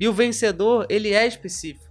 [0.00, 1.84] E o vencedor, ele é específico.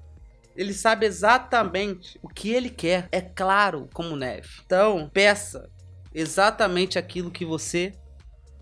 [0.55, 3.07] Ele sabe exatamente o que ele quer.
[3.11, 4.49] É claro como neve.
[4.65, 5.69] Então, peça
[6.13, 7.93] exatamente aquilo que você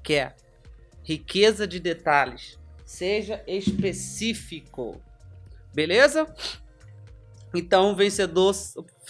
[0.03, 0.35] quer.
[1.03, 2.59] Riqueza de detalhes.
[2.85, 5.01] Seja específico.
[5.73, 6.27] Beleza?
[7.53, 8.53] Então o vencedor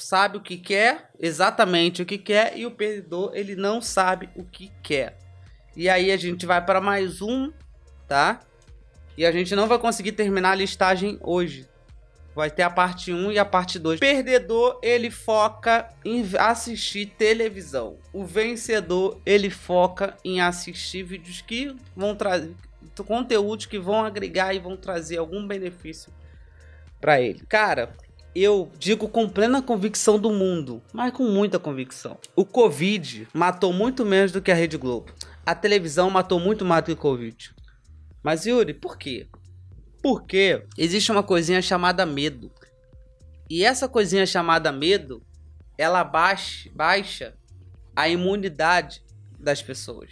[0.02, 4.44] sabe o que quer, exatamente o que quer, e o perdedor ele não sabe o
[4.44, 5.18] que quer.
[5.76, 7.52] E aí a gente vai para mais um,
[8.08, 8.40] tá?
[9.18, 11.68] E a gente não vai conseguir terminar a listagem hoje.
[12.34, 14.00] Vai ter a parte 1 e a parte 2.
[14.00, 17.98] Perdedor, ele foca em assistir televisão.
[18.14, 22.56] O vencedor, ele foca em assistir vídeos que vão trazer
[23.06, 26.12] conteúdos que vão agregar e vão trazer algum benefício
[27.00, 27.42] para ele.
[27.48, 27.94] Cara,
[28.36, 32.18] eu digo com plena convicção do mundo, mas com muita convicção.
[32.36, 35.14] O Covid matou muito menos do que a Rede Globo.
[35.46, 37.54] A televisão matou muito mais do que o Covid.
[38.24, 39.28] Mas Yuri, por quê?
[40.02, 42.52] Porque existe uma coisinha chamada medo.
[43.50, 45.22] E essa coisinha chamada medo,
[45.78, 47.34] ela baixa, baixa
[47.94, 49.04] a imunidade
[49.38, 50.10] das pessoas.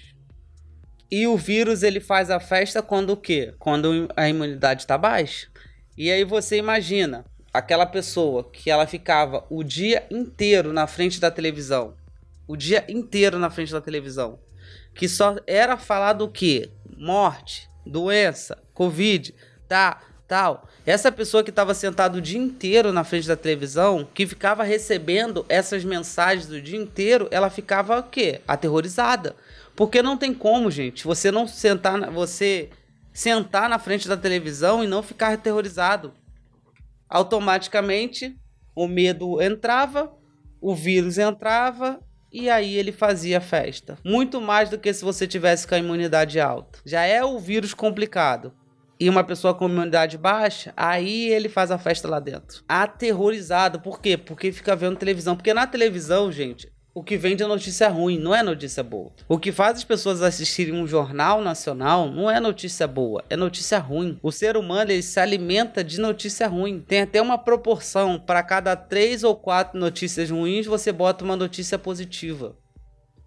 [1.10, 3.56] E o vírus ele faz a festa quando o quê?
[3.58, 5.48] Quando a imunidade está baixa.
[5.98, 11.32] E aí você imagina aquela pessoa que ela ficava o dia inteiro na frente da
[11.32, 11.94] televisão,
[12.48, 14.40] o dia inteiro na frente da televisão,
[14.94, 16.70] que só era falado o quê?
[16.98, 19.34] Morte, doença, covid,
[19.68, 20.68] tá, tal.
[20.86, 25.46] Essa pessoa que estava sentada o dia inteiro na frente da televisão, que ficava recebendo
[25.50, 28.42] essas mensagens do dia inteiro, ela ficava o quê?
[28.48, 29.36] Aterrorizada.
[29.76, 32.70] Porque não tem como, gente, você não sentar, você
[33.14, 36.14] sentar na frente da televisão e não ficar aterrorizado.
[37.10, 38.38] Automaticamente
[38.76, 40.14] o medo entrava,
[40.62, 42.00] o vírus entrava
[42.32, 43.98] e aí ele fazia festa.
[44.06, 46.80] Muito mais do que se você tivesse com a imunidade alta.
[46.86, 48.54] Já é o vírus complicado
[49.00, 52.64] e uma pessoa com imunidade baixa, aí ele faz a festa lá dentro.
[52.68, 53.80] Aterrorizado.
[53.80, 54.18] Por quê?
[54.18, 55.36] Porque fica vendo televisão.
[55.36, 59.14] Porque na televisão, gente, o que vende é notícia ruim, não é notícia boa.
[59.26, 63.80] O que faz as pessoas assistirem um jornal nacional não é notícia boa, é notícia
[63.80, 64.20] ruim.
[64.22, 66.82] O ser humano ele se alimenta de notícia ruim.
[66.82, 71.80] Tem até uma proporção para cada três ou quatro notícias ruins você bota uma notícia
[71.80, 72.58] positiva.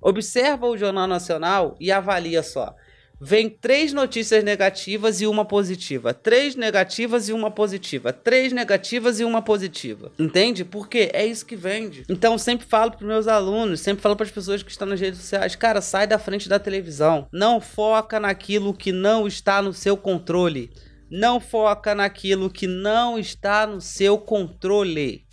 [0.02, 2.76] Observa o Jornal Nacional e avalia só
[3.24, 6.12] vem três notícias negativas e uma positiva.
[6.12, 8.12] Três negativas e uma positiva.
[8.12, 10.10] Três negativas e uma positiva.
[10.18, 10.64] Entende?
[10.64, 12.04] Porque é isso que vende.
[12.08, 15.20] Então, sempre falo para meus alunos, sempre falo para as pessoas que estão nas redes
[15.20, 17.28] sociais: cara, sai da frente da televisão.
[17.32, 20.72] Não foca naquilo que não está no seu controle.
[21.08, 25.24] Não foca naquilo que não está no seu controle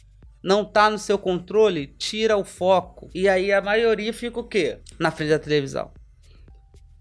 [0.41, 3.10] não está no seu controle, tira o foco.
[3.13, 4.80] E aí a maioria fica o quê?
[4.97, 5.91] Na frente da televisão.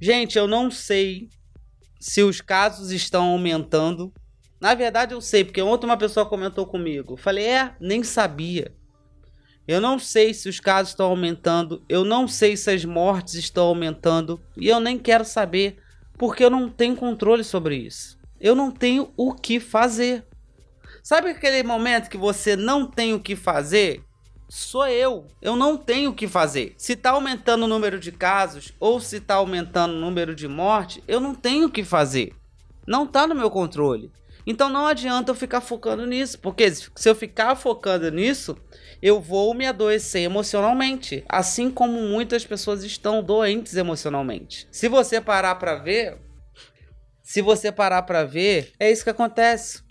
[0.00, 1.28] Gente, eu não sei
[1.98, 4.12] se os casos estão aumentando.
[4.60, 7.16] Na verdade, eu sei, porque ontem uma pessoa comentou comigo.
[7.16, 8.72] Falei, é, nem sabia.
[9.66, 11.84] Eu não sei se os casos estão aumentando.
[11.88, 14.40] Eu não sei se as mortes estão aumentando.
[14.56, 15.78] E eu nem quero saber,
[16.16, 18.16] porque eu não tenho controle sobre isso.
[18.40, 20.24] Eu não tenho o que fazer.
[21.02, 24.02] Sabe aquele momento que você não tem o que fazer?
[24.48, 25.26] Sou eu.
[25.42, 26.74] Eu não tenho o que fazer.
[26.78, 31.02] Se está aumentando o número de casos ou se está aumentando o número de mortes,
[31.06, 32.32] eu não tenho o que fazer.
[32.86, 34.10] Não está no meu controle.
[34.46, 38.56] Então não adianta eu ficar focando nisso, porque se eu ficar focando nisso,
[39.02, 44.66] eu vou me adoecer emocionalmente, assim como muitas pessoas estão doentes emocionalmente.
[44.72, 46.16] Se você parar para ver,
[47.22, 49.82] se você parar para ver, é isso que acontece.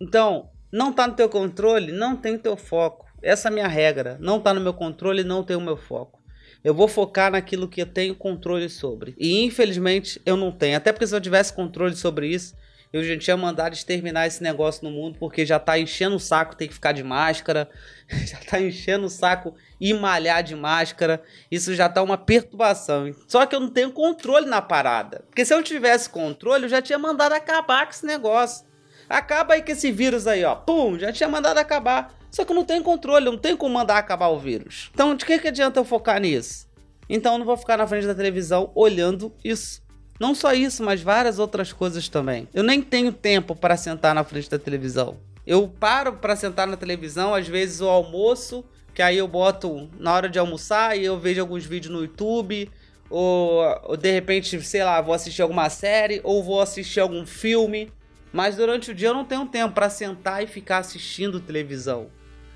[0.00, 3.03] Então, não está no teu controle, não tem teu foco.
[3.24, 4.16] Essa é a minha regra.
[4.20, 6.22] Não está no meu controle, não tem o meu foco.
[6.62, 9.14] Eu vou focar naquilo que eu tenho controle sobre.
[9.18, 10.76] E infelizmente eu não tenho.
[10.76, 12.54] Até porque se eu tivesse controle sobre isso,
[12.92, 16.54] eu já tinha mandado exterminar esse negócio no mundo, porque já tá enchendo o saco
[16.54, 17.68] ter que ficar de máscara,
[18.08, 21.20] já tá enchendo o saco e malhar de máscara.
[21.50, 23.12] Isso já tá uma perturbação.
[23.26, 25.24] Só que eu não tenho controle na parada.
[25.26, 28.64] Porque se eu tivesse controle, eu já tinha mandado acabar com esse negócio.
[29.08, 30.54] Acaba aí com esse vírus aí, ó.
[30.54, 32.14] Pum, já tinha mandado acabar.
[32.34, 34.90] Só que não tenho controle, não tenho como mandar acabar o vírus.
[34.92, 36.66] Então, de que, que adianta eu focar nisso?
[37.08, 39.80] Então, eu não vou ficar na frente da televisão olhando isso.
[40.18, 42.48] Não só isso, mas várias outras coisas também.
[42.52, 45.16] Eu nem tenho tempo para sentar na frente da televisão.
[45.46, 50.12] Eu paro para sentar na televisão, às vezes o almoço que aí eu boto na
[50.12, 52.70] hora de almoçar e eu vejo alguns vídeos no YouTube,
[53.10, 57.92] ou, ou de repente, sei lá, vou assistir alguma série, ou vou assistir algum filme.
[58.32, 62.08] Mas durante o dia eu não tenho tempo para sentar e ficar assistindo televisão.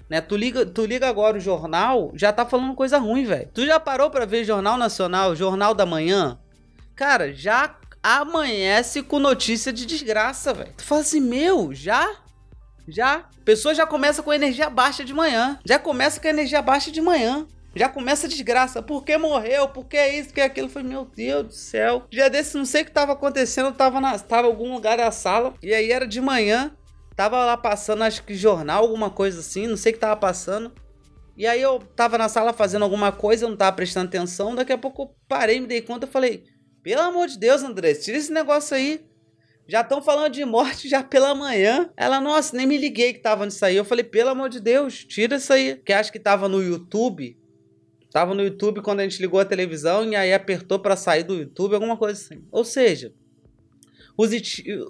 [0.08, 0.20] Né?
[0.20, 3.50] Tu, liga, tu liga agora o jornal, já tá falando coisa ruim, velho.
[3.52, 6.38] Tu já parou para ver Jornal Nacional, Jornal da Manhã?
[6.96, 10.72] Cara, já amanhece com notícia de desgraça, velho.
[10.76, 12.08] Tu fala assim, meu, já?
[12.88, 13.24] Já?
[13.44, 15.58] Pessoa já começa com energia baixa de manhã.
[15.64, 17.46] Já começa com energia baixa de manhã.
[17.74, 18.82] Já começa a desgraça.
[18.82, 19.68] Por que morreu?
[19.68, 20.28] Por que isso?
[20.28, 20.68] Por que aquilo?
[20.68, 22.06] Foi, meu Deus do céu.
[22.10, 23.72] Dia desse, não sei o que tava acontecendo.
[23.72, 25.54] Tava, na, tava em algum lugar da sala.
[25.62, 26.72] E aí era de manhã.
[27.18, 29.66] Tava lá passando, acho que jornal, alguma coisa assim.
[29.66, 30.70] Não sei o que tava passando.
[31.36, 34.54] E aí eu tava na sala fazendo alguma coisa, eu não tava prestando atenção.
[34.54, 36.44] Daqui a pouco eu parei, me dei conta e falei:
[36.80, 39.04] Pelo amor de Deus, André, tira esse negócio aí.
[39.66, 41.90] Já estão falando de morte já pela manhã.
[41.96, 43.74] Ela, nossa, nem me liguei que tava nisso aí.
[43.74, 45.74] Eu falei, pelo amor de Deus, tira isso aí.
[45.84, 47.36] Que acho que tava no YouTube.
[48.12, 51.34] Tava no YouTube quando a gente ligou a televisão e aí apertou para sair do
[51.34, 52.46] YouTube, alguma coisa assim.
[52.52, 53.12] Ou seja,
[54.18, 54.30] os,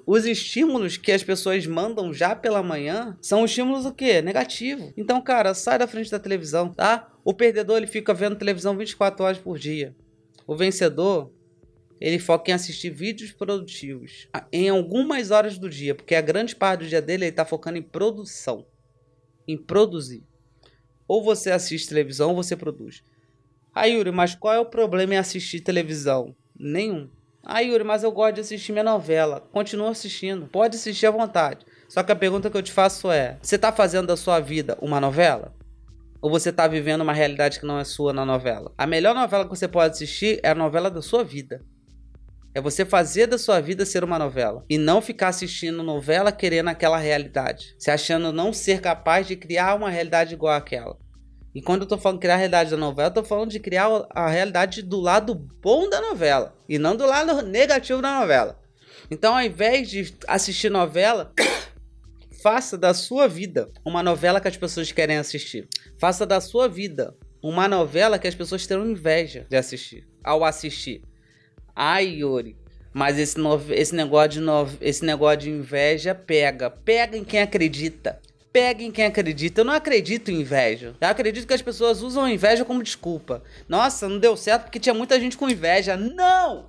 [0.06, 4.22] os estímulos que as pessoas mandam já pela manhã são estímulos o quê?
[4.22, 4.90] Negativo.
[4.96, 7.12] Então, cara, sai da frente da televisão, tá?
[7.22, 9.94] O perdedor ele fica vendo televisão 24 horas por dia.
[10.46, 11.30] O vencedor
[12.00, 16.84] ele foca em assistir vídeos produtivos em algumas horas do dia, porque a grande parte
[16.84, 18.64] do dia dele ele está focando em produção,
[19.46, 20.24] em produzir.
[21.06, 23.04] Ou você assiste televisão ou você produz.
[23.74, 26.34] Ah, Yuri, mas qual é o problema em assistir televisão?
[26.58, 27.10] Nenhum.
[27.50, 29.40] Ah, Yuri, mas eu gosto de assistir minha novela.
[29.50, 31.64] Continua assistindo, pode assistir à vontade.
[31.88, 34.76] Só que a pergunta que eu te faço é: você está fazendo da sua vida
[34.82, 35.54] uma novela?
[36.20, 38.70] Ou você está vivendo uma realidade que não é sua na novela?
[38.76, 41.64] A melhor novela que você pode assistir é a novela da sua vida.
[42.54, 44.62] É você fazer da sua vida ser uma novela.
[44.68, 47.74] E não ficar assistindo novela querendo aquela realidade.
[47.78, 50.98] Se achando não ser capaz de criar uma realidade igual àquela.
[51.58, 53.88] E quando eu tô falando criar a realidade da novela, eu tô falando de criar
[54.10, 56.54] a realidade do lado bom da novela.
[56.68, 58.56] E não do lado negativo da novela.
[59.10, 61.32] Então, ao invés de assistir novela,
[62.40, 65.66] faça da sua vida uma novela que as pessoas querem assistir.
[65.98, 70.06] Faça da sua vida uma novela que as pessoas terão inveja de assistir.
[70.22, 71.02] Ao assistir.
[71.74, 72.56] Ai, Yuri,
[72.94, 73.60] mas esse, no...
[73.70, 74.68] esse, negócio de no...
[74.80, 76.70] esse negócio de inveja pega.
[76.70, 78.20] Pega em quem acredita.
[78.58, 79.60] Pega em quem acredita.
[79.60, 80.96] Eu não acredito em inveja.
[81.00, 83.40] Eu acredito que as pessoas usam a inveja como desculpa.
[83.68, 85.96] Nossa, não deu certo porque tinha muita gente com inveja.
[85.96, 86.66] Não!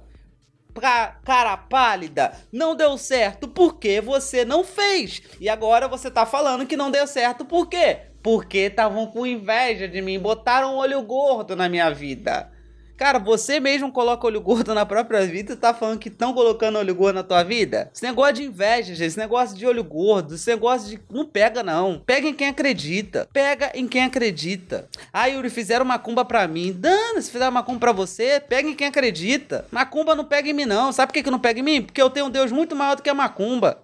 [0.72, 5.24] Pra cara pálida, não deu certo porque você não fez.
[5.42, 8.02] E agora você tá falando que não deu certo por quê?
[8.22, 12.52] Porque estavam com inveja de mim, botaram um olho gordo na minha vida.
[13.00, 16.78] Cara, você mesmo coloca olho gordo na própria vida e tá falando que estão colocando
[16.78, 17.90] olho gordo na tua vida?
[17.96, 21.02] Esse negócio de inveja, gente, esse negócio de olho gordo, esse negócio de.
[21.10, 22.04] Não pega, não.
[22.06, 23.26] Pega em quem acredita.
[23.32, 24.90] Pega em quem acredita.
[25.14, 26.74] Ah, Yuri, fizeram macumba pra mim.
[26.74, 29.66] Dana, se fizeram macumba pra você, pega em quem acredita.
[29.72, 30.92] Macumba não pega em mim, não.
[30.92, 31.82] Sabe por que, que não pega em mim?
[31.82, 33.82] Porque eu tenho um Deus muito maior do que a macumba.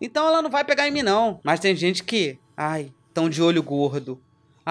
[0.00, 1.38] Então ela não vai pegar em mim, não.
[1.44, 2.38] Mas tem gente que.
[2.56, 4.18] Ai, tão de olho gordo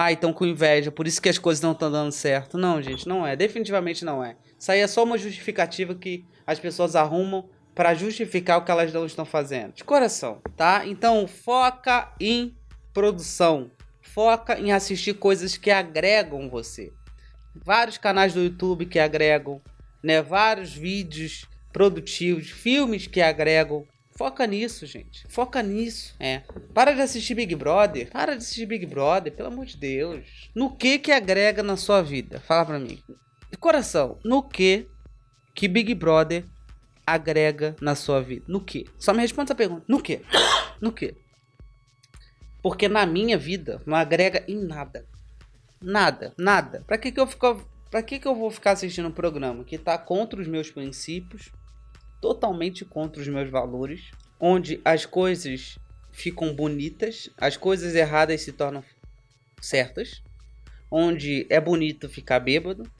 [0.00, 2.56] ah, estão com inveja, por isso que as coisas não estão dando certo.
[2.56, 3.34] Não, gente, não é.
[3.34, 4.36] Definitivamente não é.
[4.56, 8.92] Isso aí é só uma justificativa que as pessoas arrumam para justificar o que elas
[8.92, 9.72] não estão fazendo.
[9.72, 10.86] De coração, tá?
[10.86, 12.56] Então foca em
[12.94, 13.72] produção.
[14.00, 16.92] Foca em assistir coisas que agregam você.
[17.52, 19.60] Vários canais do YouTube que agregam,
[20.00, 20.22] né?
[20.22, 23.84] Vários vídeos produtivos, filmes que agregam.
[24.18, 25.24] Foca nisso, gente.
[25.28, 26.16] Foca nisso.
[26.18, 26.42] É.
[26.74, 28.10] Para de assistir Big Brother.
[28.10, 30.50] Para de assistir Big Brother, pelo amor de Deus.
[30.52, 32.40] No que que agrega na sua vida?
[32.40, 33.00] Fala pra mim.
[33.48, 34.88] De coração, no que
[35.54, 36.44] que Big Brother
[37.06, 38.44] agrega na sua vida?
[38.48, 38.86] No que?
[38.98, 39.84] Só me responda essa pergunta.
[39.86, 40.20] No que?
[40.80, 41.16] No que?
[42.62, 45.04] Porque na minha vida não agrega em nada.
[45.80, 46.84] Nada, nada.
[46.86, 49.78] Pra que que eu fico Pra que, que eu vou ficar assistindo um programa que
[49.78, 51.50] tá contra os meus princípios,
[52.20, 54.10] totalmente contra os meus valores,
[54.40, 55.78] onde as coisas
[56.12, 58.82] ficam bonitas, as coisas erradas se tornam
[59.60, 60.22] certas,
[60.90, 62.90] onde é bonito ficar bêbado,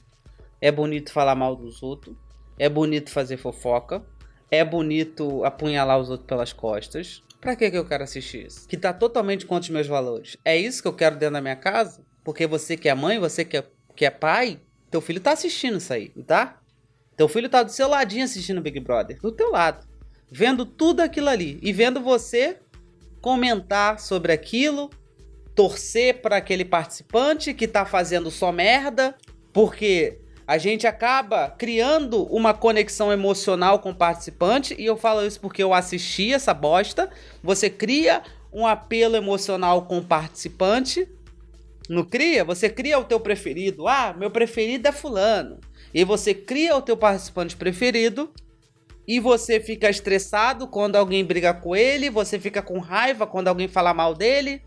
[0.60, 2.16] é bonito falar mal dos outros,
[2.58, 4.04] é bonito fazer fofoca,
[4.50, 7.22] é bonito apunhalar os outros pelas costas.
[7.40, 8.66] Pra que, que eu quero assistir isso?
[8.66, 10.36] Que tá totalmente contra os meus valores.
[10.44, 12.02] É isso que eu quero dentro da minha casa?
[12.24, 13.64] Porque você que é mãe, você que é,
[13.94, 14.60] que é pai,
[14.90, 16.60] teu filho tá assistindo isso aí, tá?
[17.18, 19.84] Teu filho tá do seu ladinho assistindo Big Brother, do teu lado,
[20.30, 22.58] vendo tudo aquilo ali e vendo você
[23.20, 24.88] comentar sobre aquilo,
[25.52, 29.16] torcer para aquele participante que tá fazendo só merda,
[29.52, 35.40] porque a gente acaba criando uma conexão emocional com o participante, e eu falo isso
[35.40, 37.10] porque eu assisti essa bosta.
[37.42, 41.08] Você cria um apelo emocional com o participante,
[41.88, 42.44] Não cria?
[42.44, 43.88] Você cria o teu preferido.
[43.88, 45.58] Ah, meu preferido é fulano.
[45.92, 48.30] E você cria o teu participante preferido
[49.06, 53.66] e você fica estressado quando alguém briga com ele, você fica com raiva quando alguém
[53.66, 54.60] fala mal dele,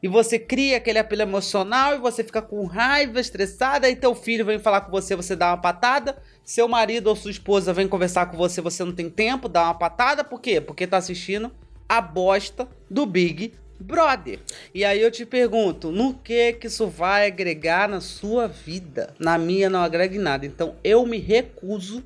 [0.00, 4.44] e você cria aquele apelo emocional e você fica com raiva, estressada, aí teu filho
[4.44, 8.26] vem falar com você, você dá uma patada, seu marido ou sua esposa vem conversar
[8.26, 10.60] com você, você não tem tempo, dá uma patada, por quê?
[10.60, 11.50] Porque tá assistindo
[11.88, 13.52] a bosta do Big
[13.82, 14.40] Brother.
[14.74, 19.14] E aí eu te pergunto, no que que isso vai agregar na sua vida?
[19.18, 20.46] Na minha não agrega em nada.
[20.46, 22.02] Então eu me recuso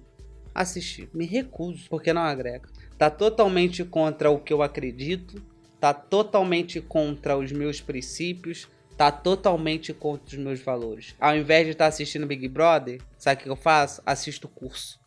[0.54, 1.08] a assistir.
[1.12, 2.68] Me recuso, porque não agrega.
[2.98, 5.42] Tá totalmente contra o que eu acredito,
[5.78, 8.66] tá totalmente contra os meus princípios,
[8.96, 11.14] tá totalmente contra os meus valores.
[11.20, 14.02] Ao invés de estar tá assistindo Big Brother, sabe o que eu faço?
[14.06, 14.98] Assisto o curso.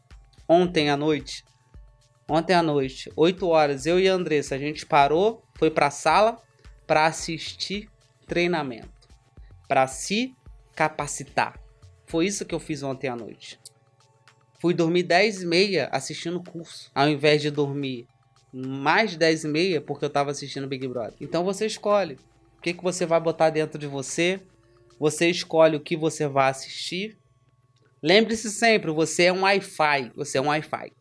[0.48, 1.44] Ontem à noite,
[2.30, 6.38] ontem à noite, 8 horas, eu e a Andressa, a gente parou, foi pra sala
[6.90, 7.88] para assistir
[8.26, 9.08] treinamento,
[9.68, 10.34] para se
[10.76, 11.62] capacitar.
[12.08, 13.60] Foi isso que eu fiz ontem à noite.
[14.60, 18.08] Fui dormir 10 e meia assistindo curso, ao invés de dormir
[18.52, 21.14] mais de 10 e meia porque eu tava assistindo Big Brother.
[21.22, 22.16] Então você escolhe
[22.58, 24.42] o que, que você vai botar dentro de você,
[25.00, 27.20] você escolhe o que você vai assistir.
[28.02, 30.92] Lembre-se sempre, você é um Wi-Fi, você é um Wi-Fi.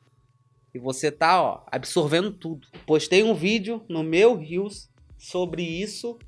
[0.74, 2.68] E você tá, ó, absorvendo tudo.
[2.86, 6.18] Postei um vídeo no meu Reels sobre isso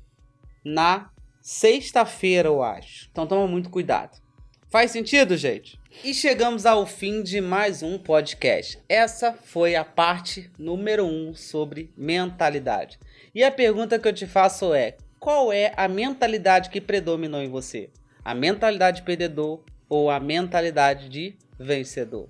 [0.63, 1.09] na
[1.41, 3.09] sexta-feira, eu acho.
[3.11, 4.21] Então toma muito cuidado.
[4.69, 5.79] Faz sentido, gente?
[6.03, 8.79] E chegamos ao fim de mais um podcast.
[8.87, 12.97] Essa foi a parte número um sobre mentalidade.
[13.35, 17.49] E a pergunta que eu te faço é: qual é a mentalidade que predominou em
[17.49, 17.89] você?
[18.23, 22.29] A mentalidade perdedor ou a mentalidade de vencedor?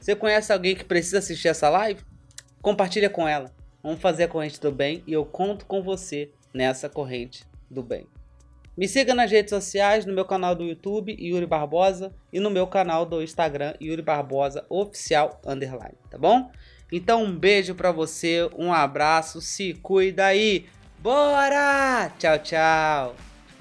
[0.00, 2.02] Você conhece alguém que precisa assistir essa live?
[2.62, 3.54] Compartilha com ela.
[3.84, 8.06] Vamos fazer a corrente do bem e eu conto com você nessa corrente do bem.
[8.76, 12.66] Me siga nas redes sociais, no meu canal do YouTube, Yuri Barbosa, e no meu
[12.66, 16.50] canal do Instagram, Yuri Barbosa Oficial Underline, tá bom?
[16.90, 20.66] Então um beijo para você, um abraço, se cuida aí.
[20.98, 22.10] Bora!
[22.18, 23.33] Tchau, tchau.